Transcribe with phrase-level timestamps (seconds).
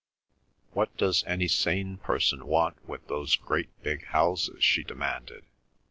[0.71, 5.45] "What does any sane person want with those great big houses?" she demanded.